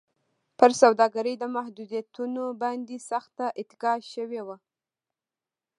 پر 0.59 0.71
سوداګرۍ 0.81 1.33
د 1.39 1.43
محدودیتونو 1.55 2.43
باندې 2.61 2.97
سخته 3.09 3.45
اتکا 3.59 3.93
شوې 4.13 4.41
وه. 4.47 4.57